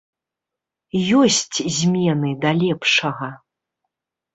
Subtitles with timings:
[1.21, 3.33] Ёсць змены да лепшага.